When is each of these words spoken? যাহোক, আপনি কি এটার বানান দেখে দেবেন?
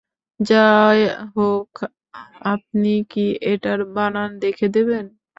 যাহোক, 0.39 1.71
আপনি 2.45 2.93
কি 3.11 3.21
এটার 3.51 3.79
বানান 3.95 4.29
দেখে 4.43 4.67
দেবেন? 4.75 5.05